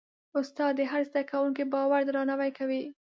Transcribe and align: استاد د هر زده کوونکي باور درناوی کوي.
استاد 0.39 0.73
د 0.77 0.81
هر 0.91 1.01
زده 1.09 1.21
کوونکي 1.31 1.63
باور 1.73 2.01
درناوی 2.07 2.51
کوي. 2.57 2.83